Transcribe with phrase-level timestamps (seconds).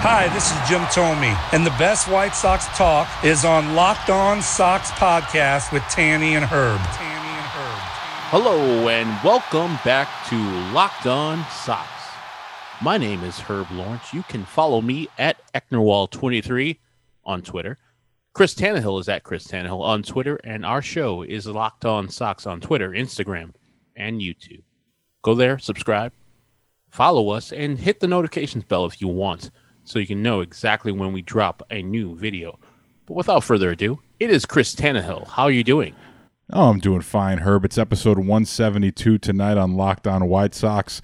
[0.00, 4.40] Hi, this is Jim Thome, and the best White Sox talk is on Locked On
[4.40, 6.78] Sox podcast with Tanny and Herb.
[6.78, 7.80] Tanny and Herb.
[8.30, 10.36] Hello and welcome back to
[10.72, 11.88] Locked On Sox.
[12.80, 14.14] My name is Herb Lawrence.
[14.14, 16.78] You can follow me at Ecknerwall23
[17.24, 17.76] on Twitter.
[18.34, 22.46] Chris Tannehill is at Chris Tannehill on Twitter, and our show is Locked On Sox
[22.46, 23.52] on Twitter, Instagram,
[23.96, 24.62] and YouTube.
[25.22, 26.12] Go there, subscribe,
[26.88, 29.50] follow us, and hit the notifications bell if you want,
[29.88, 32.58] so you can know exactly when we drop a new video.
[33.06, 35.28] But without further ado, it is Chris Tannehill.
[35.28, 35.94] How are you doing?
[36.52, 37.64] Oh, I'm doing fine, Herb.
[37.64, 41.00] It's episode 172 tonight on Locked On White Sox.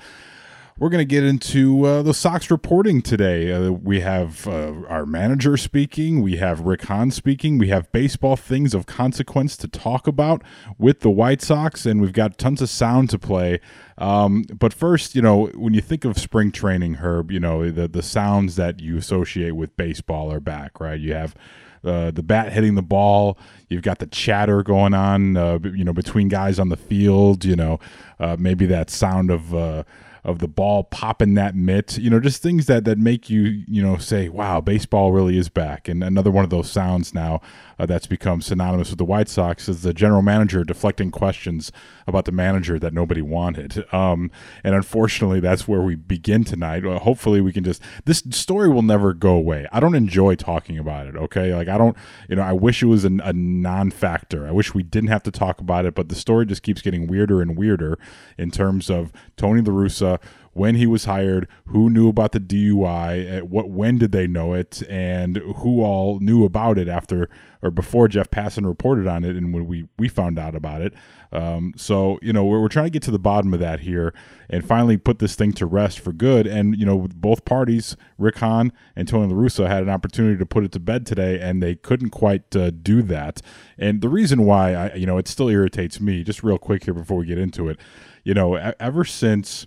[0.76, 3.52] We're going to get into uh, the Sox reporting today.
[3.52, 8.34] Uh, we have uh, our manager speaking, we have Rick Hahn speaking, we have baseball
[8.34, 10.42] things of consequence to talk about
[10.76, 13.60] with the White Sox, and we've got tons of sound to play.
[13.98, 17.86] Um, but first, you know, when you think of spring training, Herb, you know, the,
[17.86, 20.98] the sounds that you associate with baseball are back, right?
[20.98, 21.36] You have
[21.84, 23.38] uh, the bat hitting the ball.
[23.68, 27.44] You've got the chatter going on, uh, you know, between guys on the field.
[27.44, 27.78] You know,
[28.18, 29.84] uh, maybe that sound of uh,
[30.24, 31.98] of the ball popping that mitt.
[31.98, 35.48] You know, just things that that make you you know say, "Wow, baseball really is
[35.48, 37.40] back." And another one of those sounds now
[37.78, 41.72] uh, that's become synonymous with the White Sox is the general manager deflecting questions
[42.06, 43.84] about the manager that nobody wanted.
[43.92, 44.30] Um,
[44.62, 46.84] and unfortunately, that's where we begin tonight.
[46.84, 49.66] Well, hopefully, we can just this story will never go away.
[49.72, 51.16] I don't enjoy talking about it.
[51.16, 51.96] Okay, like I don't,
[52.28, 54.46] you know, I wish it was a, a non-factor.
[54.46, 57.06] I wish we didn't have to talk about it, but the story just keeps getting
[57.06, 57.98] weirder and weirder
[58.38, 60.20] in terms of Tony La Russa
[60.54, 64.54] when he was hired, who knew about the DUI, at what when did they know
[64.54, 67.28] it, and who all knew about it after
[67.60, 70.94] or before Jeff Passan reported on it, and when we we found out about it.
[71.32, 74.14] Um, so you know we're, we're trying to get to the bottom of that here
[74.48, 76.46] and finally put this thing to rest for good.
[76.46, 80.46] And you know both parties, Rick Hahn and Tony La Russa, had an opportunity to
[80.46, 83.42] put it to bed today, and they couldn't quite uh, do that.
[83.76, 86.94] And the reason why I you know it still irritates me, just real quick here
[86.94, 87.80] before we get into it,
[88.22, 89.66] you know, ever since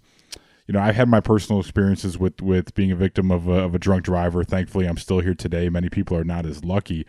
[0.68, 3.74] you know, I've had my personal experiences with with being a victim of a, of
[3.74, 4.44] a drunk driver.
[4.44, 5.70] Thankfully, I'm still here today.
[5.70, 7.06] Many people are not as lucky.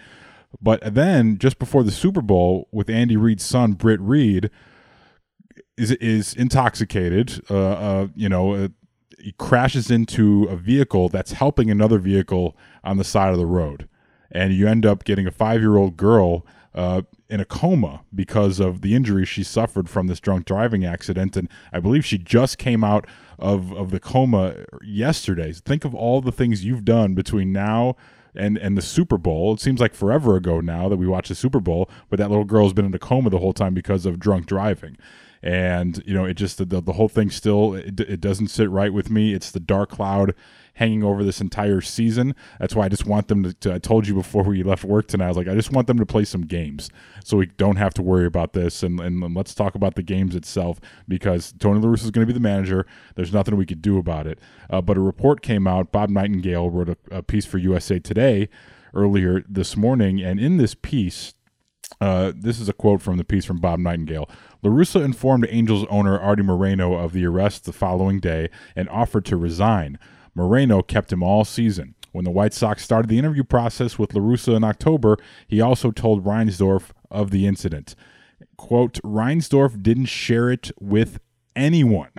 [0.62, 4.50] But then, just before the Super Bowl, with Andy Reid's son, Britt Reid,
[5.76, 7.42] is is intoxicated.
[7.50, 8.69] Uh, uh, you know, uh,
[9.19, 13.88] he crashes into a vehicle that's helping another vehicle on the side of the road,
[14.30, 18.58] and you end up getting a five year old girl uh, in a coma because
[18.58, 21.36] of the injury she suffered from this drunk driving accident.
[21.36, 23.06] And I believe she just came out
[23.38, 25.52] of, of the coma yesterday.
[25.52, 27.96] Think of all the things you've done between now
[28.34, 29.54] and, and the Super Bowl.
[29.54, 32.44] It seems like forever ago now that we watched the Super Bowl, but that little
[32.44, 34.96] girl's been in a coma the whole time because of drunk driving.
[35.42, 38.92] And, you know, it just, the, the whole thing still, it, it doesn't sit right
[38.92, 39.34] with me.
[39.34, 40.34] It's the dark cloud
[40.78, 42.36] hanging over this entire season.
[42.60, 45.08] That's why I just want them to, to, I told you before we left work
[45.08, 46.88] tonight, I was like, I just want them to play some games
[47.24, 48.84] so we don't have to worry about this.
[48.84, 50.78] And, and let's talk about the games itself
[51.08, 52.86] because Tony Russa is going to be the manager.
[53.16, 54.38] There's nothing we could do about it.
[54.70, 55.90] Uh, but a report came out.
[55.90, 58.48] Bob Nightingale wrote a, a piece for USA Today
[58.94, 60.22] earlier this morning.
[60.22, 61.34] And in this piece,
[62.00, 64.30] uh, this is a quote from the piece from Bob Nightingale.
[64.62, 69.36] LaRussa informed Angels owner Artie Moreno of the arrest the following day and offered to
[69.36, 69.98] resign.
[70.38, 71.94] Moreno kept him all season.
[72.12, 76.25] When the White Sox started the interview process with LaRussa in October, he also told
[76.25, 77.94] Reinsdorf of the incident.
[78.56, 81.19] Quote, Reinsdorf didn't share it with
[81.54, 82.12] anyone.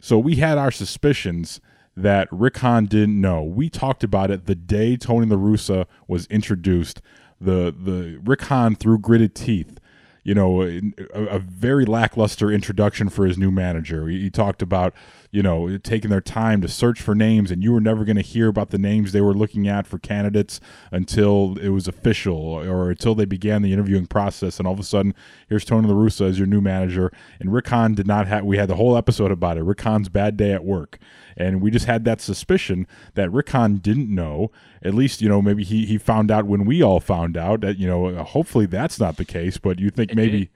[0.00, 1.60] So we had our suspicions
[1.96, 3.42] that Rick Hahn didn't know.
[3.42, 7.02] We talked about it the day Tony La Russa was introduced.
[7.40, 9.78] The the Rick Hahn through gritted teeth.
[10.24, 10.80] You know, a,
[11.14, 14.06] a very lackluster introduction for his new manager.
[14.06, 14.94] He, he talked about
[15.32, 18.22] you know taking their time to search for names, and you were never going to
[18.22, 20.60] hear about the names they were looking at for candidates
[20.92, 24.58] until it was official or until they began the interviewing process.
[24.58, 25.14] And all of a sudden,
[25.48, 27.10] here's Tony La Russa as your new manager.
[27.40, 28.44] And Rick Hahn did not have.
[28.44, 29.64] We had the whole episode about it.
[29.64, 30.98] Rick Hahn's bad day at work
[31.36, 34.50] and we just had that suspicion that Rick Hahn didn't know.
[34.82, 37.78] At least, you know, maybe he, he found out when we all found out that,
[37.78, 40.50] you know, hopefully that's not the case, but you think maybe.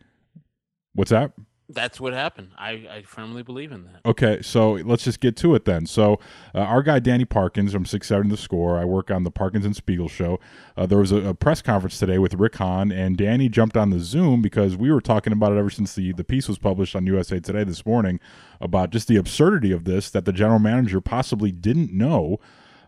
[0.94, 1.32] What's that?
[1.68, 2.50] That's what happened.
[2.56, 4.00] I, I firmly believe in that.
[4.06, 5.84] Okay, so let's just get to it then.
[5.86, 6.20] So,
[6.54, 8.78] uh, our guy Danny Parkins from Six Seven The Score.
[8.78, 10.38] I work on the Parkins and Spiegel show.
[10.76, 13.90] Uh, there was a, a, press conference today with Rick Hahn, and Danny jumped on
[13.90, 16.94] the Zoom because we were talking about it ever since the the piece was published
[16.94, 18.20] on USA Today this morning
[18.60, 22.38] about just the absurdity of this that the general manager possibly didn't know.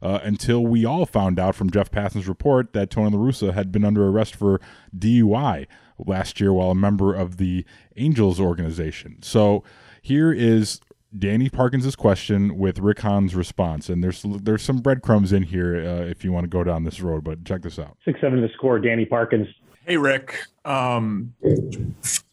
[0.01, 3.73] Uh, until we all found out from Jeff Passan's report that Tony La Russa had
[3.73, 4.61] been under arrest for
[4.97, 5.67] DUI
[5.99, 7.65] last year while a member of the
[7.97, 9.19] Angels organization.
[9.23, 9.65] So
[10.03, 10.81] here is
[11.17, 16.05] Danny Parkins' question with Rick Hahn's response, and there's there's some breadcrumbs in here uh,
[16.05, 17.25] if you want to go down this road.
[17.25, 17.97] But check this out.
[18.05, 18.79] Six seven to score.
[18.79, 19.49] Danny Parkins.
[19.87, 21.33] Hey Rick, um,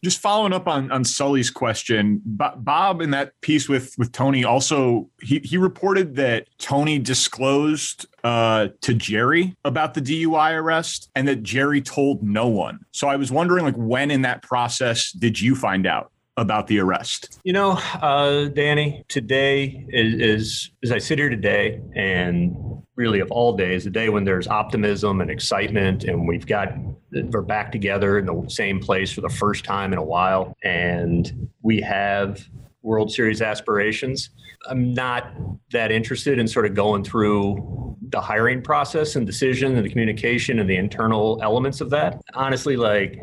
[0.04, 5.10] just following up on on Sully's question, Bob in that piece with with Tony also
[5.22, 11.44] he he reported that Tony disclosed uh, to Jerry about the DUI arrest and that
[11.44, 12.80] Jerry told no one.
[12.92, 16.12] So I was wondering, like, when in that process did you find out?
[16.38, 17.40] About the arrest?
[17.44, 17.72] You know,
[18.02, 23.86] uh, Danny, today is, is, as I sit here today, and really of all days,
[23.86, 26.74] a day when there's optimism and excitement, and we've got
[27.12, 31.50] we're back together in the same place for the first time in a while, and
[31.62, 32.46] we have
[32.82, 34.30] World Series aspirations.
[34.70, 35.32] I'm not
[35.72, 40.60] that interested in sort of going through the hiring process and decision and the communication
[40.60, 42.22] and the internal elements of that.
[42.34, 43.20] Honestly, like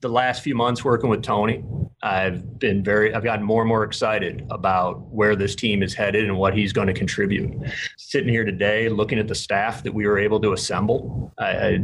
[0.00, 1.64] the last few months working with Tony,
[2.02, 6.24] I've been very, I've gotten more and more excited about where this team is headed
[6.24, 7.52] and what he's going to contribute.
[7.98, 11.78] Sitting here today, looking at the staff that we were able to assemble, I, I,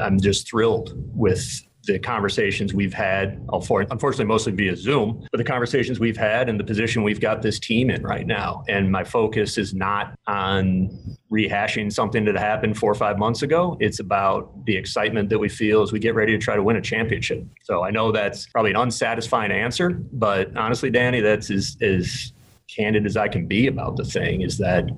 [0.00, 1.42] I'm just thrilled with
[1.84, 6.64] the conversations we've had, unfortunately, mostly via Zoom, but the conversations we've had and the
[6.64, 8.62] position we've got this team in right now.
[8.68, 10.90] And my focus is not on
[11.30, 13.76] rehashing something that happened four or five months ago.
[13.80, 16.76] It's about the excitement that we feel as we get ready to try to win
[16.76, 17.44] a championship.
[17.64, 22.32] So I know that's probably an unsatisfying answer, but honestly, Danny, that's as, as
[22.68, 24.88] candid as I can be about the thing is that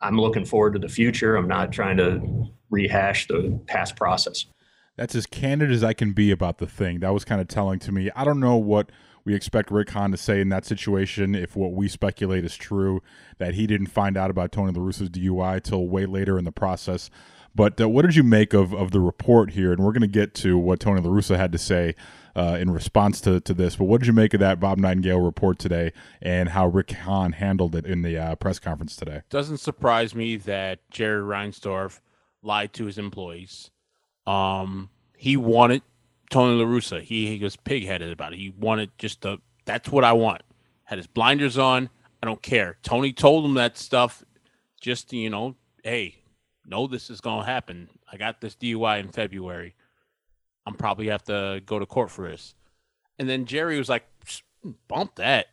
[0.00, 1.36] I'm looking forward to the future.
[1.36, 4.46] I'm not trying to rehash the past process
[4.96, 7.00] that's as candid as I can be about the thing.
[7.00, 8.10] That was kind of telling to me.
[8.16, 8.90] I don't know what
[9.24, 13.02] we expect Rick Hahn to say in that situation if what we speculate is true,
[13.38, 16.52] that he didn't find out about Tony La Russa's DUI till way later in the
[16.52, 17.10] process.
[17.54, 19.72] But uh, what did you make of, of the report here?
[19.72, 21.94] And we're going to get to what Tony La Russa had to say
[22.36, 23.76] uh, in response to, to this.
[23.76, 27.32] But what did you make of that Bob Nightingale report today and how Rick Hahn
[27.32, 29.22] handled it in the uh, press conference today?
[29.30, 32.00] Doesn't surprise me that Jerry Reinsdorf
[32.42, 33.70] lied to his employees.
[34.26, 35.82] Um, he wanted
[36.30, 37.00] Tony La Russa.
[37.02, 38.38] He, he was pigheaded about it.
[38.38, 40.42] He wanted just the that's what I want.
[40.84, 41.90] Had his blinders on.
[42.22, 42.78] I don't care.
[42.82, 44.24] Tony told him that stuff
[44.80, 46.16] just to, you know, hey,
[46.64, 47.88] know this is gonna happen.
[48.10, 49.74] I got this DUI in February.
[50.64, 52.54] I'm probably have to go to court for this.
[53.18, 54.04] And then Jerry was like,
[54.88, 55.46] bump that.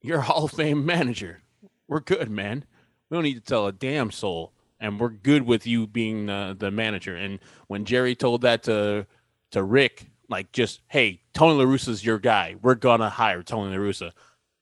[0.00, 1.42] You're a Hall of Fame manager.
[1.88, 2.64] We're good, man.
[3.08, 6.56] We don't need to tell a damn soul and we're good with you being the,
[6.58, 7.14] the manager.
[7.14, 7.38] And
[7.68, 9.06] when Jerry told that to
[9.52, 12.56] to Rick, like just hey, Tony La Russa's your guy.
[12.62, 14.12] We're gonna hire Tony La Russa.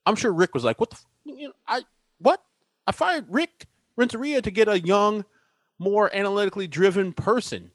[0.07, 1.83] I'm sure Rick was like, what the, f- you know, I
[2.19, 2.43] what?
[2.87, 3.67] I fired Rick
[3.97, 5.25] Renteria to get a young,
[5.79, 7.71] more analytically driven person,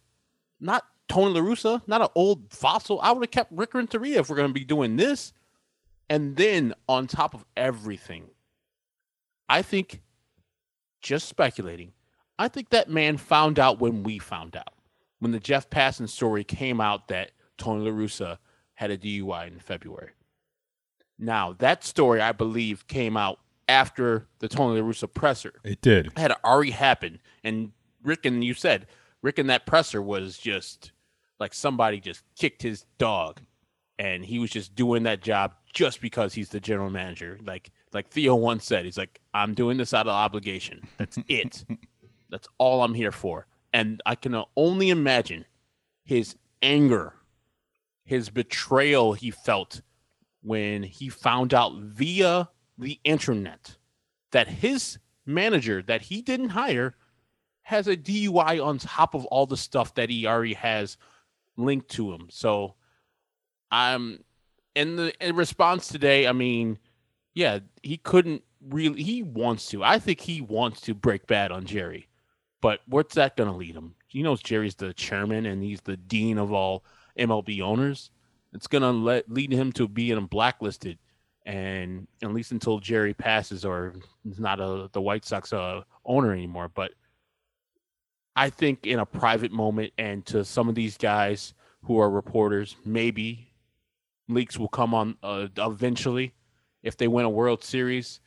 [0.60, 3.00] not Tony La Russa, not an old fossil.
[3.02, 5.34] I would have kept Rick Renteria if we're gonna be doing this.
[6.10, 8.26] And then on top of everything,
[9.48, 10.02] I think
[11.02, 11.94] just speculating
[12.44, 14.74] I think that man found out when we found out.
[15.20, 18.38] When the Jeff Passan story came out that Tony La Russa
[18.74, 20.12] had a DUI in February.
[21.18, 25.54] Now, that story, I believe, came out after the Tony La Russa presser.
[25.64, 26.08] It did.
[26.08, 27.20] It had already happened.
[27.46, 27.72] And
[28.04, 28.88] Rick and you said,
[29.22, 30.92] Rick and that presser was just
[31.40, 33.40] like somebody just kicked his dog.
[33.98, 37.40] And he was just doing that job just because he's the general manager.
[37.46, 40.88] Like like Theo once said, he's like, I'm doing this out of obligation.
[40.98, 41.64] That's it.
[42.34, 43.46] That's all I'm here for.
[43.72, 45.46] And I can only imagine
[46.04, 47.14] his anger,
[48.04, 49.82] his betrayal he felt
[50.42, 52.50] when he found out via
[52.80, 53.78] the internet
[54.32, 54.98] that his
[55.28, 56.96] manager that he didn't hire
[57.62, 60.98] has a DUI on top of all the stuff that he already has
[61.56, 62.28] linked to him.
[62.32, 62.74] So
[63.70, 64.24] I'm
[64.74, 66.80] in the in response today, I mean,
[67.36, 69.84] yeah, he couldn't really he wants to.
[69.84, 72.10] I think he wants to break bad on Jerry.
[72.64, 73.94] But what's that going to lead him?
[74.08, 76.86] He knows Jerry's the chairman and he's the dean of all
[77.20, 78.10] MLB owners.
[78.54, 80.98] It's going to lead him to being blacklisted,
[81.46, 83.94] and at least until Jerry passes or
[84.26, 86.70] is not a the White Sox uh, owner anymore.
[86.74, 86.94] But
[88.34, 92.78] I think in a private moment, and to some of these guys who are reporters,
[92.86, 93.52] maybe
[94.30, 96.34] leaks will come on uh, eventually
[96.82, 98.22] if they win a World Series.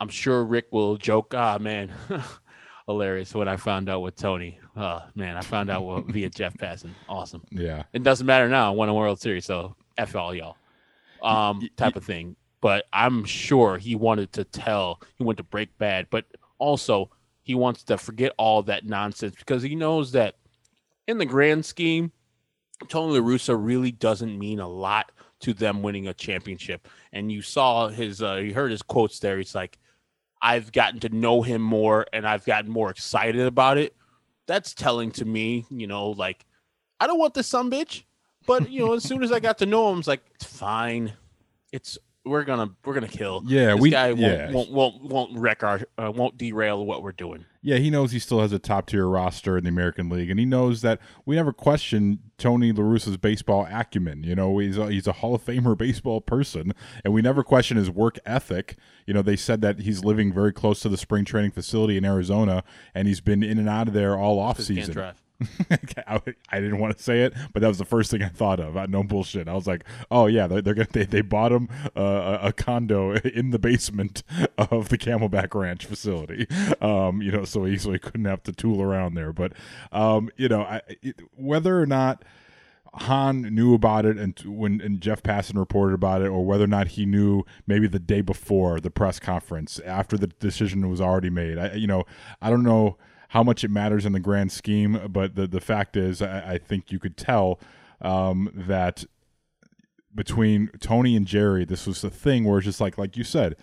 [0.00, 1.92] I'm sure Rick will joke, ah, man,
[2.90, 4.58] hilarious when I found out with Tony.
[4.76, 6.90] Oh, man, I found out what, via Jeff Passan.
[7.08, 7.42] Awesome.
[7.50, 7.84] Yeah.
[7.92, 8.68] It doesn't matter now.
[8.72, 10.56] I won a World Series, so F all y'all.
[11.22, 12.36] Um, type of thing.
[12.60, 16.24] But I'm sure he wanted to tell, he went to break bad, but
[16.58, 17.10] also
[17.42, 20.36] he wants to forget all that nonsense because he knows that
[21.06, 22.12] in the grand scheme,
[22.88, 26.86] Tony La Russa really doesn't mean a lot to them winning a championship.
[27.12, 29.38] And you saw his, uh, you heard his quotes there.
[29.38, 29.78] He's like,
[30.42, 33.94] I've gotten to know him more and I've gotten more excited about it.
[34.46, 36.44] That's telling to me, you know, like,
[36.98, 38.04] I don't want this son bitch.
[38.46, 41.12] But, you know, as soon as I got to know him, it's like, it's fine.
[41.72, 43.42] It's, we're gonna we're gonna kill.
[43.46, 47.12] Yeah, this we- guy won't, won't won't won't wreck our uh, won't derail what we're
[47.12, 47.46] doing.
[47.62, 50.40] Yeah, he knows he still has a top tier roster in the American League, and
[50.40, 54.24] he knows that we never question Tony La Russa's baseball acumen.
[54.24, 56.72] You know, he's a, he's a Hall of Famer baseball person,
[57.04, 58.76] and we never question his work ethic.
[59.06, 62.04] You know, they said that he's living very close to the spring training facility in
[62.04, 62.64] Arizona,
[62.94, 64.56] and he's been in and out of there all off
[66.06, 68.76] I, didn't want to say it, but that was the first thing I thought of.
[68.76, 69.48] I, no bullshit.
[69.48, 72.52] I was like, oh yeah, they're, they're gonna they, they bought him uh, a, a
[72.52, 74.22] condo in the basement
[74.58, 76.46] of the Camelback Ranch facility.
[76.80, 79.32] Um, you know, so he so he couldn't have to tool around there.
[79.32, 79.52] But
[79.92, 82.24] um, you know, I, it, whether or not.
[82.92, 86.66] Hahn knew about it and when and Jeff Passan reported about it, or whether or
[86.66, 91.30] not he knew maybe the day before the press conference after the decision was already
[91.30, 91.56] made.
[91.56, 92.02] I, you know,
[92.42, 92.96] I don't know
[93.30, 96.58] how much it matters in the grand scheme, but the the fact is, I, I
[96.58, 97.60] think you could tell
[98.00, 99.04] um, that
[100.14, 103.54] between Tony and Jerry, this was a thing where it's just like, like you said,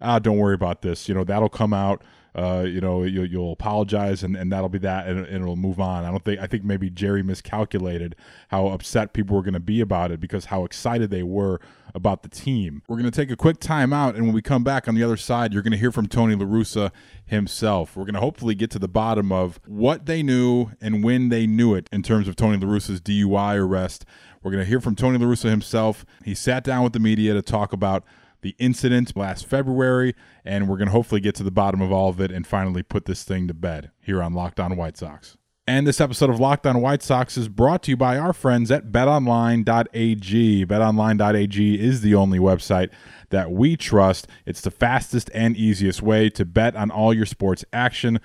[0.00, 1.08] ah, don't worry about this.
[1.08, 2.02] You know, that'll come out.
[2.36, 5.80] Uh, you know, you, you'll apologize, and, and that'll be that, and, and it'll move
[5.80, 6.04] on.
[6.04, 6.38] I don't think.
[6.38, 8.14] I think maybe Jerry miscalculated
[8.48, 11.60] how upset people were going to be about it because how excited they were
[11.94, 12.82] about the team.
[12.88, 15.02] We're going to take a quick time out, and when we come back on the
[15.02, 16.92] other side, you're going to hear from Tony La Russa
[17.24, 17.96] himself.
[17.96, 21.46] We're going to hopefully get to the bottom of what they knew and when they
[21.46, 24.04] knew it in terms of Tony La Russa's DUI arrest.
[24.42, 26.04] We're going to hear from Tony La Russa himself.
[26.22, 28.04] He sat down with the media to talk about
[28.46, 32.08] the incident last February, and we're going to hopefully get to the bottom of all
[32.08, 35.36] of it and finally put this thing to bed here on Locked On White Sox.
[35.66, 38.70] And this episode of Locked On White Sox is brought to you by our friends
[38.70, 40.64] at betonline.ag.
[40.64, 42.90] Betonline.ag is the only website
[43.30, 44.28] that we trust.
[44.46, 48.20] It's the fastest and easiest way to bet on all your sports action.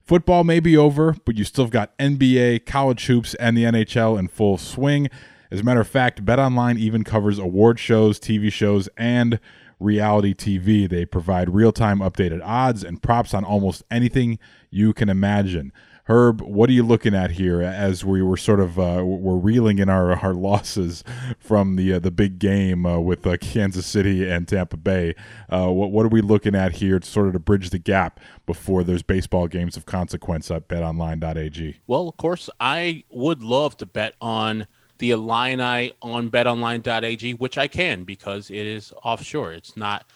[0.00, 4.18] Football may be over, but you still have got NBA, college hoops, and the NHL
[4.18, 5.10] in full swing.
[5.50, 9.38] As a matter of fact, BetOnline even covers award shows, TV shows, and
[9.78, 10.88] reality TV.
[10.88, 14.38] They provide real time updated odds and props on almost anything
[14.70, 15.72] you can imagine.
[16.08, 19.80] Herb, what are you looking at here as we were sort of uh, we're reeling
[19.80, 21.02] in our, our losses
[21.36, 25.16] from the uh, the big game uh, with uh, Kansas City and Tampa Bay?
[25.52, 28.20] Uh, what what are we looking at here to sort of to bridge the gap
[28.46, 31.80] before there's baseball games of consequence at BetOnline.ag?
[31.88, 34.68] Well, of course, I would love to bet on
[34.98, 39.52] the Illini on betonline.ag, which I can because it is offshore.
[39.52, 40.06] It's not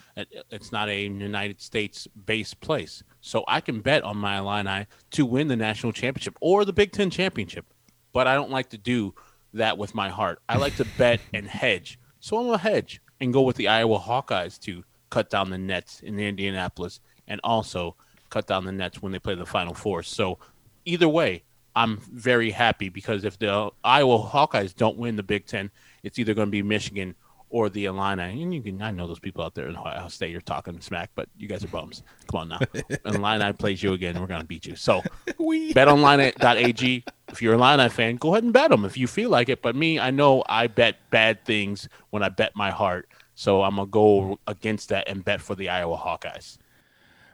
[0.50, 3.02] it's not a United States based place.
[3.20, 6.92] So I can bet on my Illini to win the national championship or the Big
[6.92, 7.66] Ten championship.
[8.12, 9.14] But I don't like to do
[9.54, 10.40] that with my heart.
[10.48, 11.98] I like to bet and hedge.
[12.20, 16.00] So I'm a hedge and go with the Iowa Hawkeyes to cut down the nets
[16.00, 17.96] in Indianapolis and also
[18.30, 20.02] cut down the nets when they play the Final Four.
[20.02, 20.38] So
[20.84, 21.42] either way,
[21.76, 25.70] I'm very happy because if the Iowa Hawkeyes don't win the Big Ten,
[26.02, 27.14] it's either going to be Michigan
[27.50, 28.42] or the Illini.
[28.42, 31.10] And you can, I know those people out there in Ohio State, you're talking smack,
[31.14, 32.02] but you guys are bums.
[32.28, 32.60] Come on now.
[33.04, 34.76] And Illini plays you again, we're going to beat you.
[34.76, 37.04] So betonline.ag.
[37.28, 39.62] If you're a Illini fan, go ahead and bet them if you feel like it.
[39.62, 43.08] But me, I know I bet bad things when I bet my heart.
[43.34, 46.58] So I'm going to go against that and bet for the Iowa Hawkeyes.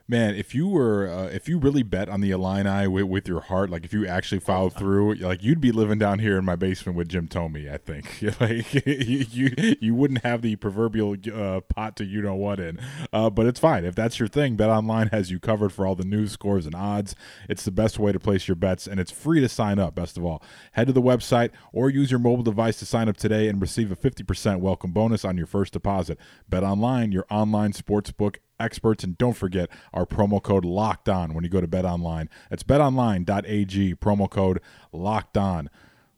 [0.08, 3.40] Man, if you were, uh, if you really bet on the Illini with, with your
[3.40, 6.54] heart, like if you actually followed through, like you'd be living down here in my
[6.54, 7.68] basement with Jim Thome.
[7.68, 12.36] I think, like you, you, you wouldn't have the proverbial uh, pot to you know
[12.36, 12.78] what in.
[13.12, 14.54] Uh, but it's fine if that's your thing.
[14.54, 17.16] Bet Online has you covered for all the news, scores, and odds.
[17.48, 19.96] It's the best way to place your bets, and it's free to sign up.
[19.96, 20.40] Best of all,
[20.72, 23.90] head to the website or use your mobile device to sign up today and receive
[23.90, 26.16] a fifty percent welcome bonus on your first deposit.
[26.48, 29.04] Bet Online, your online sportsbook experts.
[29.04, 32.28] And don't forget our promo code locked on when you go to bet online.
[32.50, 34.60] That's betonline.ag promo code
[34.92, 35.70] locked on.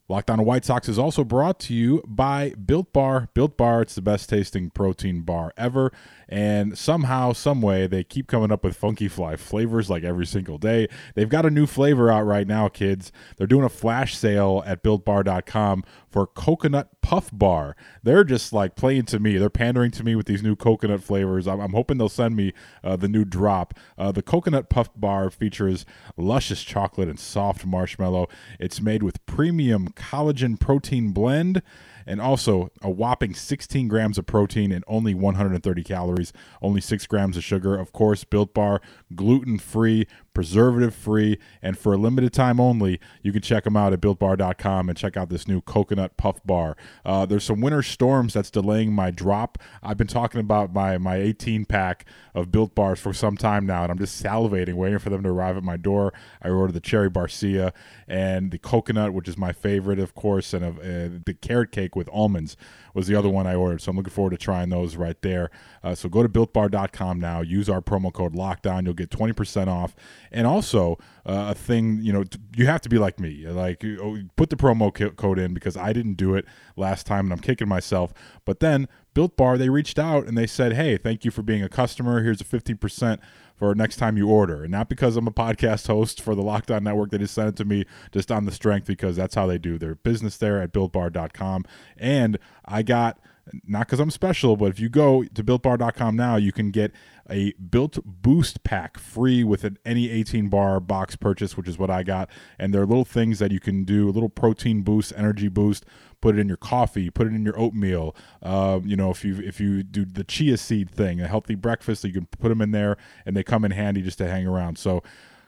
[0.09, 3.29] Locked on white sox is also brought to you by built bar.
[3.35, 5.93] Built bar it's the best tasting protein bar ever.
[6.27, 10.57] And somehow some way they keep coming up with funky fly flavors like every single
[10.57, 10.87] day.
[11.13, 13.11] They've got a new flavor out right now kids.
[13.37, 17.75] They're doing a flash sale at builtbar.com for coconut Puff Bar.
[18.03, 19.37] They're just like playing to me.
[19.37, 21.47] They're pandering to me with these new coconut flavors.
[21.47, 23.73] I'm, I'm hoping they'll send me uh, the new drop.
[23.97, 25.85] Uh, the Coconut Puff Bar features
[26.17, 28.27] luscious chocolate and soft marshmallow.
[28.59, 31.61] It's made with premium collagen protein blend
[32.09, 37.37] and also a whopping 16 grams of protein and only 130 calories, only 6 grams
[37.37, 37.77] of sugar.
[37.77, 38.81] Of course, Built Bar,
[39.13, 43.93] gluten free, preservative free, and for a limited time only, you can check them out
[43.93, 46.75] at builtbar.com and check out this new coconut puff bar.
[47.05, 49.57] Uh, there's some winter storms that's delaying my drop.
[49.83, 53.83] I've been talking about my, my 18 pack of Built Bars for some time now,
[53.83, 56.13] and I'm just salivating, waiting for them to arrive at my door.
[56.41, 57.73] I ordered the cherry barcia
[58.07, 62.09] and the coconut, which is my favorite, of course, and uh, the carrot cake with
[62.11, 62.55] almonds
[62.93, 63.81] was the other one I ordered.
[63.81, 65.49] So I'm looking forward to trying those right there.
[65.83, 67.41] Uh, so go to builtbar.com now.
[67.41, 68.85] Use our promo code Lockdown.
[68.85, 69.95] You'll get 20% off.
[70.31, 72.23] And also uh, a thing, you know,
[72.55, 73.47] you have to be like me.
[73.47, 76.45] Like oh, put the promo code in because I didn't do it
[76.75, 78.13] last time and I'm kicking myself.
[78.45, 81.63] But then Built Bar, they reached out and they said, "Hey, thank you for being
[81.63, 82.21] a customer.
[82.21, 83.19] Here's a 15%
[83.59, 84.63] for next time you order.
[84.63, 87.11] And not because I'm a podcast host for the Lockdown Network.
[87.11, 89.77] They just sent it to me just on the strength because that's how they do
[89.77, 91.65] their business there at builtbar.com.
[91.97, 93.19] And I got
[93.67, 96.91] not because I'm special, but if you go to builtbar.com now, you can get
[97.29, 101.89] a built boost pack free with an any 18 bar box purchase, which is what
[101.89, 102.29] I got.
[102.57, 105.85] And there are little things that you can do a little protein boost, energy boost,
[106.21, 108.15] put it in your coffee, put it in your oatmeal.
[108.41, 112.03] Uh, you know, if you if you do the chia seed thing, a healthy breakfast,
[112.03, 114.77] you can put them in there, and they come in handy just to hang around.
[114.77, 115.03] So.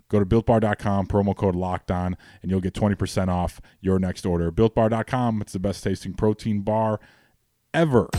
[0.09, 4.51] Go to builtbar.com, promo code locked on, and you'll get 20% off your next order.
[4.51, 6.99] Builtbar.com, it's the best tasting protein bar
[7.73, 8.09] ever.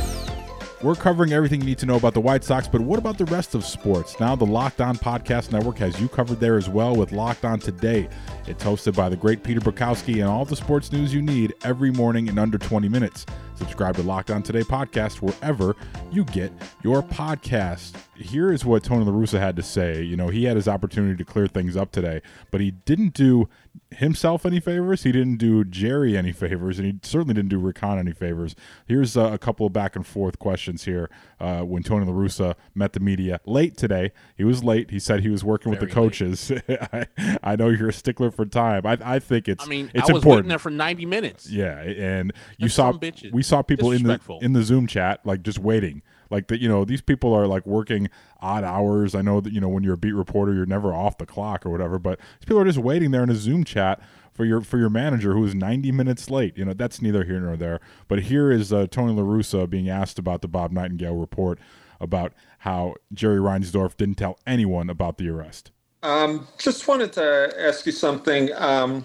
[0.82, 3.24] We're covering everything you need to know about the White Sox, but what about the
[3.26, 4.18] rest of sports?
[4.18, 7.60] Now, the Locked On Podcast Network has you covered there as well with Locked On
[7.60, 8.08] Today.
[8.48, 11.92] It's hosted by the great Peter Bukowski and all the sports news you need every
[11.92, 13.26] morning in under 20 minutes.
[13.54, 15.76] Subscribe to Locked On Today podcast wherever
[16.10, 17.92] you get your podcast.
[18.22, 20.02] Here is what Tony La Russa had to say.
[20.02, 23.48] You know, he had his opportunity to clear things up today, but he didn't do
[23.90, 25.02] himself any favors.
[25.02, 28.54] He didn't do Jerry any favors, and he certainly didn't do Rick Hahn any favors.
[28.86, 31.10] Here's uh, a couple of back and forth questions here.
[31.40, 34.90] Uh, when Tony La Russa met the media late today, he was late.
[34.90, 36.52] He said he was working Very with the coaches.
[36.68, 37.06] I,
[37.42, 38.86] I, know you're a stickler for time.
[38.86, 39.64] I, I think it's.
[39.64, 40.28] I mean, it's I was important.
[40.28, 41.50] waiting there for 90 minutes.
[41.50, 42.92] Yeah, and you That's saw
[43.32, 46.02] we saw people in the in the Zoom chat like just waiting
[46.32, 48.08] like that you know these people are like working
[48.40, 49.14] odd hours.
[49.14, 51.64] I know that you know when you're a beat reporter you're never off the clock
[51.64, 54.00] or whatever but these people are just waiting there in a zoom chat
[54.32, 56.56] for your for your manager who is 90 minutes late.
[56.56, 57.80] You know that's neither here nor there.
[58.08, 61.60] But here is uh, tony La Russa being asked about the bob nightingale report
[62.00, 65.70] about how jerry reinsdorf didn't tell anyone about the arrest.
[66.02, 68.50] Um, just wanted to ask you something.
[68.56, 69.04] Um,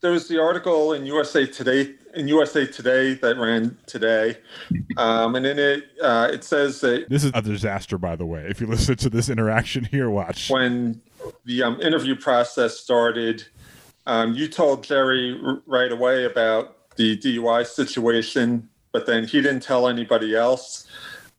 [0.00, 4.38] there was the article in usa today in USA Today that ran today,
[4.96, 7.98] um, and in it uh, it says that this is a disaster.
[7.98, 11.00] By the way, if you listen to this interaction here, watch when
[11.44, 13.44] the um, interview process started.
[14.08, 19.62] Um, you told Jerry r- right away about the DUI situation, but then he didn't
[19.62, 20.86] tell anybody else.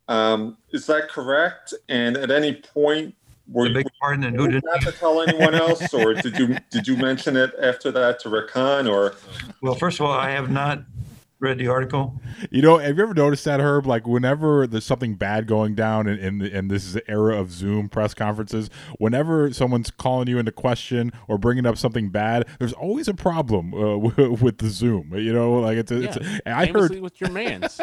[0.10, 1.74] Um, is that correct?
[1.88, 3.16] And at any point,
[3.50, 6.88] were you pardon and who did not to tell anyone else, or did you did
[6.88, 9.16] you mention it after that to Rick Hahn, or?
[9.62, 10.82] Well, first of all, I have not
[11.40, 12.20] read the article.
[12.50, 13.86] You know, have you ever noticed that, Herb?
[13.86, 17.52] Like, whenever there's something bad going down in in, in this is the era of
[17.52, 22.74] Zoom press conferences, whenever someone's calling you into question or bringing up something bad, there's
[22.74, 23.98] always a problem uh,
[24.42, 25.14] with the Zoom.
[25.16, 27.80] You know, like it's, yeah, it's I heard with your man's,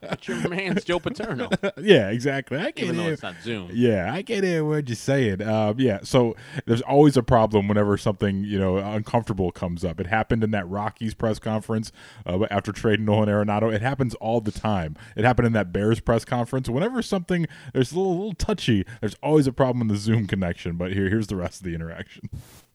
[0.00, 1.48] with your man's Joe Paterno.
[1.78, 2.58] yeah, exactly.
[2.58, 3.12] I get Even it.
[3.12, 3.70] it's not Zoom.
[3.72, 4.64] Yeah, I get it.
[4.64, 5.42] What you saying?
[5.42, 6.36] Um, yeah, so
[6.66, 9.98] there's always a problem whenever something you know uncomfortable comes up.
[10.00, 11.92] It happened in that Rockies press conference
[12.26, 13.72] uh, after trade trading Nolan Arenado.
[13.72, 14.96] It happens all the time.
[15.16, 16.68] It happened in that Bears press conference.
[16.68, 20.76] Whenever something there's a little, little touchy, there's always a problem in the Zoom connection.
[20.76, 22.28] But here, here's the rest of the interaction.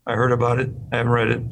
[0.08, 0.72] I heard about it.
[0.92, 1.44] I haven't read it.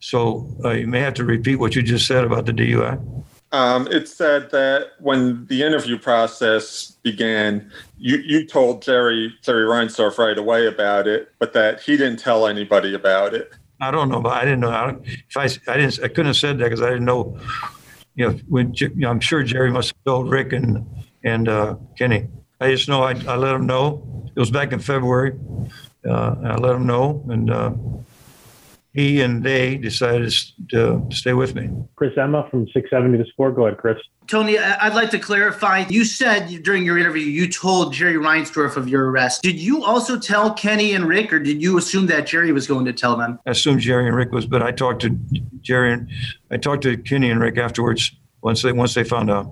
[0.00, 3.24] So uh, you may have to repeat what you just said about the DUI.
[3.52, 10.18] Um, it said that when the interview process began, you, you told Jerry Jerry Reinsdorf
[10.18, 13.52] right away about it, but that he didn't tell anybody about it.
[13.80, 14.70] I don't know, but I didn't know.
[14.70, 17.38] I, if I, I didn't, I couldn't have said that because I didn't know
[18.16, 20.86] you know, when you know, I'm sure Jerry must have told Rick and
[21.22, 22.28] and uh, Kenny.
[22.60, 24.26] I just know I, I let them know.
[24.34, 25.38] It was back in February.
[26.04, 27.72] Uh, I let them know, and uh,
[28.94, 30.34] he and they decided
[30.70, 31.68] to stay with me.
[31.96, 33.52] Chris Emma from 670 The Score.
[33.52, 33.98] Go ahead, Chris.
[34.26, 35.84] Tony, I'd like to clarify.
[35.88, 39.42] You said during your interview you told Jerry Reinsdorf of your arrest.
[39.42, 42.84] Did you also tell Kenny and Rick, or did you assume that Jerry was going
[42.86, 43.38] to tell them?
[43.46, 45.10] I assumed Jerry and Rick was, but I talked to
[45.60, 46.08] Jerry and
[46.50, 48.12] I talked to Kenny and Rick afterwards,
[48.42, 49.50] once they once they found out.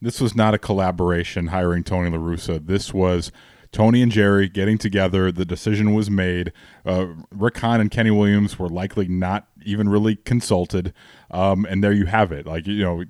[0.00, 2.64] This was not a collaboration hiring Tony La Russa.
[2.66, 3.32] This was
[3.72, 5.32] Tony and Jerry getting together.
[5.32, 6.52] The decision was made.
[6.84, 10.92] Uh, Rick Hahn and Kenny Williams were likely not even really consulted.
[11.30, 12.46] Um, and there you have it.
[12.46, 13.04] Like, you know,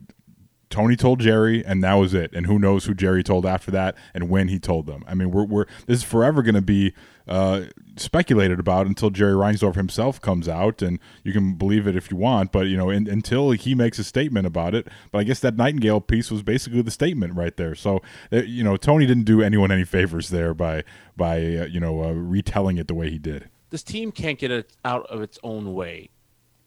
[0.76, 2.34] Tony told Jerry, and that was it.
[2.34, 5.06] And who knows who Jerry told after that and when he told them.
[5.08, 6.92] I mean, we're, we're this is forever going to be
[7.26, 7.62] uh,
[7.96, 12.18] speculated about until Jerry Reinsdorf himself comes out, and you can believe it if you
[12.18, 12.52] want.
[12.52, 14.86] But you know, in, until he makes a statement about it.
[15.12, 17.74] But I guess that Nightingale piece was basically the statement right there.
[17.74, 20.84] So uh, you know, Tony didn't do anyone any favors there by
[21.16, 23.48] by uh, you know uh, retelling it the way he did.
[23.70, 26.10] This team can't get it out of its own way.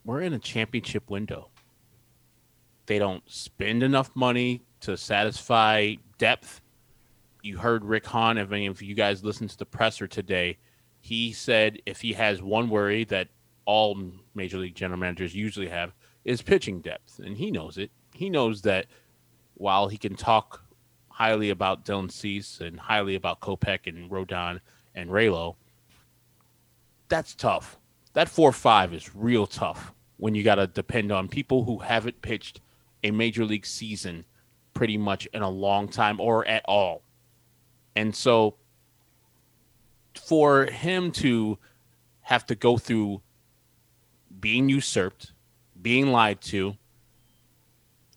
[0.03, 1.48] We're in a championship window.
[2.89, 6.59] They don't spend enough money to satisfy depth.
[7.43, 10.57] You heard Rick Hahn, if any of you guys listened to the presser today,
[10.99, 13.27] he said if he has one worry that
[13.65, 14.01] all
[14.33, 15.93] major league general managers usually have
[16.25, 17.19] is pitching depth.
[17.19, 17.91] And he knows it.
[18.15, 18.87] He knows that
[19.53, 20.63] while he can talk
[21.09, 24.61] highly about Dylan Cease and highly about Kopech and Rodon
[24.95, 25.57] and Raylo,
[27.07, 27.77] that's tough.
[28.13, 32.23] That 4 5 is real tough when you got to depend on people who haven't
[32.23, 32.61] pitched
[33.03, 34.25] a major league season
[34.73, 37.03] pretty much in a long time or at all.
[37.95, 38.55] And so
[40.15, 41.57] for him to
[42.21, 43.21] have to go through
[44.39, 45.33] being usurped,
[45.81, 46.75] being lied to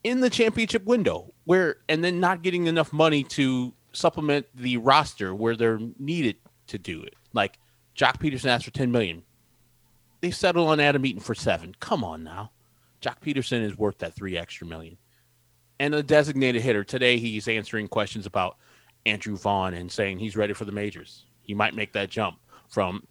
[0.04, 5.34] in the championship window, where and then not getting enough money to supplement the roster
[5.34, 6.36] where they're needed
[6.68, 7.14] to do it.
[7.32, 7.58] Like
[7.96, 9.22] Joc Pederson asked for 10 million.
[10.20, 11.74] They settled on Adam Eaton for seven.
[11.80, 12.51] Come on now.
[13.02, 14.96] Joc Pederson is worth that three extra million.
[15.80, 16.84] And a designated hitter.
[16.84, 18.56] Today he's answering questions about
[19.04, 21.24] Andrew Vaughn and saying he's ready for the majors.
[21.42, 22.38] He might make that jump
[22.68, 23.02] from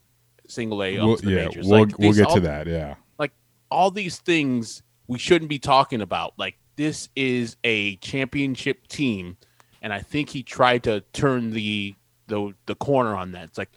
[0.48, 1.68] single A up We'll- to the yeah, majors.
[1.68, 2.96] we'll- Like, we'll get to that, yeah.
[3.20, 3.34] Like
[3.70, 6.34] all these things we shouldn't be talking about.
[6.38, 9.36] Like this is a championship team,
[9.82, 11.96] and I think he tried to turn the
[12.28, 13.44] the the corner on that.
[13.50, 13.72] It's like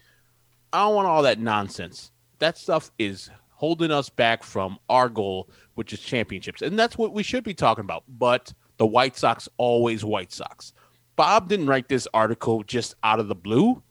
[0.73, 2.13] I don't want all that nonsense.
[2.39, 3.31] That stuff is
[3.65, 6.61] holding us back from our goal, which is championships.
[6.61, 8.05] And that's what we should be talking about.
[8.07, 10.75] But the White Sox always White Sox.
[11.17, 13.83] Bob didn't write this article just out of the blue.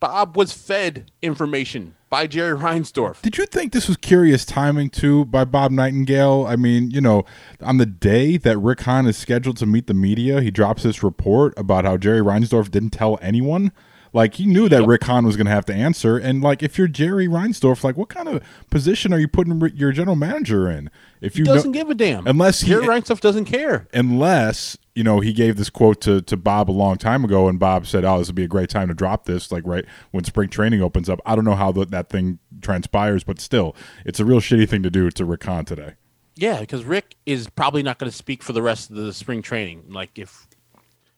[0.00, 3.22] Bob was fed information by Jerry Reinsdorf.
[3.22, 6.44] Did you think this was curious timing too by Bob Nightingale?
[6.48, 7.24] I mean, you know,
[7.60, 11.04] on the day that Rick Hahn is scheduled to meet the media, he drops this
[11.04, 13.70] report about how Jerry Reinsdorf didn't tell anyone.
[14.14, 16.76] Like he knew that Rick Hahn was going to have to answer, and like if
[16.76, 20.90] you're Jerry Reinsdorf, like what kind of position are you putting your general manager in?
[21.22, 22.26] If you He doesn't know, give a damn.
[22.26, 23.88] unless he Jerry Reinsdorf doesn't care.
[23.94, 27.58] unless you know he gave this quote to, to bob a long time ago and
[27.58, 30.22] bob said oh this would be a great time to drop this like right when
[30.24, 34.20] spring training opens up i don't know how the, that thing transpires but still it's
[34.20, 35.94] a real shitty thing to do to rick Hahn today
[36.36, 39.40] Yeah, because Rick is probably not going to speak for the rest of the spring
[39.42, 39.84] training.
[39.88, 40.46] Like if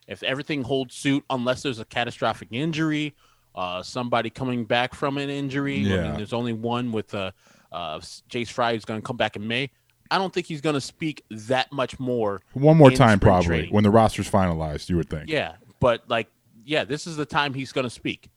[0.07, 3.15] if everything holds suit, unless there's a catastrophic injury,
[3.55, 5.81] uh, somebody coming back from an injury.
[5.93, 7.31] I mean, there's only one with uh,
[7.73, 9.71] uh, Jace Fry who's going to come back in May.
[10.11, 12.43] I don't think he's going to speak that much more.
[12.53, 13.71] one more time probably training.
[13.73, 16.29] when the roster's finalized you would think Yeah, but like,
[16.65, 18.29] yeah, this is the time he's going to speak,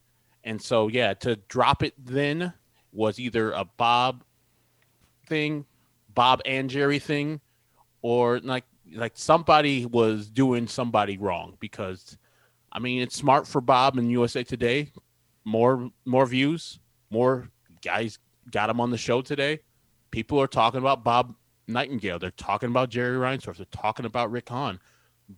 [0.44, 2.52] and so yeah, to drop it then
[2.92, 4.24] was either a Bob
[5.26, 5.66] thing,
[6.14, 7.40] Bob and Jerry thing,
[8.02, 12.16] or like like somebody was doing somebody wrong because,
[12.72, 14.92] I mean, it's smart for Bob and USA Today,
[15.44, 16.78] more more views,
[17.10, 17.48] more
[17.82, 18.18] guys
[18.50, 19.60] got him on the show today.
[20.10, 21.34] People are talking about Bob
[21.66, 22.18] Nightingale.
[22.18, 23.56] They're talking about Jerry Reinsdorf.
[23.56, 24.80] They're talking about Rick Hahn.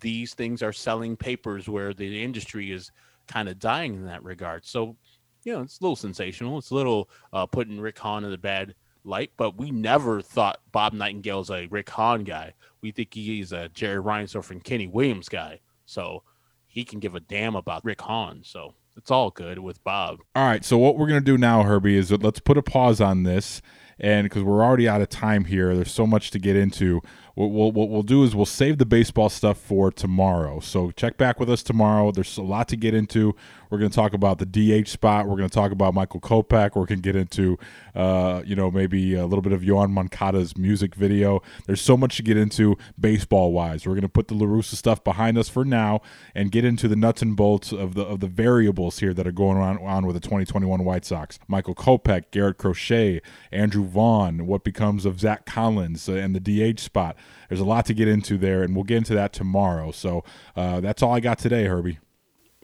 [0.01, 2.93] These things are selling papers where the industry is
[3.27, 4.65] kind of dying in that regard.
[4.65, 4.97] So,
[5.45, 6.59] you know, it's a little sensational.
[6.59, 10.61] It's a little uh, putting Rick Hahn in the bad light, but we never thought
[10.73, 12.55] Bob Nightingale's a Rick Hahn guy.
[12.81, 15.61] We think he's a Jerry Reinsdorf and Kenny Williams guy.
[15.87, 16.23] So
[16.67, 18.43] he can give a damn about Rick Hahn.
[18.45, 20.19] So it's all good with Bob.
[20.35, 23.23] All right, so what we're gonna do now, Herbie, is let's put a pause on
[23.23, 23.61] this,
[24.01, 27.03] and because we're already out of time here, there's so much to get into.
[27.35, 30.61] What we'll, what we'll do is we'll save the baseball stuff for tomorrow.
[30.61, 32.11] So check back with us tomorrow.
[32.11, 33.35] There's a lot to get into.
[33.71, 35.27] We're going to talk about the DH spot.
[35.29, 36.75] We're going to talk about Michael Kopech.
[36.75, 37.57] We're going to get into,
[37.95, 41.41] uh, you know, maybe a little bit of Yoán Moncada's music video.
[41.67, 43.87] There's so much to get into baseball wise.
[43.87, 46.01] We're going to put the La Russa stuff behind us for now
[46.35, 49.33] and get into the nuts and bolts of the of the variables here that are
[49.33, 51.39] going on on with the 2021 White Sox.
[51.47, 53.21] Michael Kopech, Garrett Crochet,
[53.53, 56.41] Andrew Vaughn, what becomes of Zach Collins uh, and the
[56.73, 57.17] DH spot.
[57.49, 59.91] There's a lot to get into there, and we'll get into that tomorrow.
[59.91, 60.25] So
[60.57, 61.99] uh, that's all I got today, Herbie.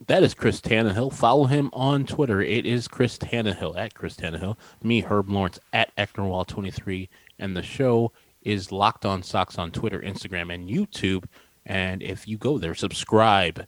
[0.06, 1.12] That is Chris Tannehill.
[1.14, 2.42] Follow him on Twitter.
[2.42, 4.56] It is Chris Tannehill at Chris Tannehill.
[4.82, 7.08] Me, Herb Lawrence at Ecknerwall23.
[7.38, 8.12] And the show
[8.42, 11.24] is Locked On Sox on Twitter, Instagram, and YouTube.
[11.64, 13.66] And if you go there, subscribe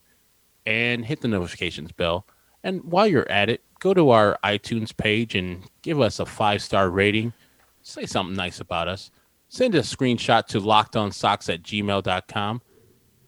[0.67, 2.27] and hit the notifications bell.
[2.63, 6.61] And while you're at it, go to our iTunes page and give us a five
[6.63, 7.33] star rating.
[7.89, 9.11] Say something nice about us.
[9.49, 12.61] Send a screenshot to lockedonsox at gmail.com.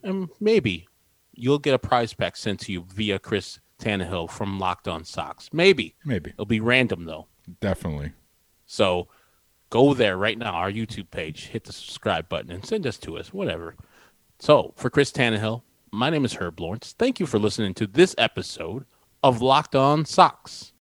[0.03, 0.87] And maybe
[1.33, 5.49] you'll get a prize pack sent to you via Chris Tannehill from Locked On Sox.
[5.51, 5.95] Maybe.
[6.05, 6.33] Maybe.
[6.33, 7.27] It'll be random, though.
[7.61, 8.13] Definitely.
[8.67, 9.09] So
[9.71, 13.17] go there right now, our YouTube page, hit the subscribe button, and send us to
[13.17, 13.77] us, whatever.
[14.41, 16.95] So for Chris Tannehill, my name is Herb Lawrence.
[16.99, 18.85] Thank you for listening to this episode
[19.23, 20.75] of Locked On Sox.